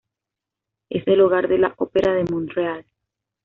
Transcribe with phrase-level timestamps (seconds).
[0.89, 2.83] Es el hogar de la Ópera de Montreal.